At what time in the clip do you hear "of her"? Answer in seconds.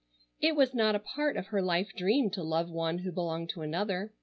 1.37-1.61